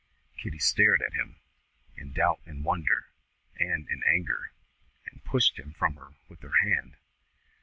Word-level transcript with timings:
Kitty 0.35 0.57
stared 0.57 1.03
at 1.03 1.13
him, 1.13 1.35
in 1.95 2.11
doubt 2.11 2.41
and 2.47 2.65
wonder 2.65 3.11
and 3.59 3.87
in 3.87 4.01
anger, 4.07 4.51
and 5.05 5.23
pushed 5.23 5.59
him 5.59 5.73
from 5.73 5.93
her 5.97 6.15
with 6.27 6.41
her 6.41 6.53
hand. 6.63 6.95